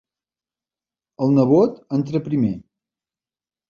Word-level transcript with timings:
El 1.27 1.37
nebot 1.37 1.79
entra 2.01 2.25
primer. 2.33 2.55